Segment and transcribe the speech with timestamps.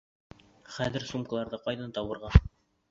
[0.77, 2.35] Хәҙер сумкаларҙы ҡайҙан табырға?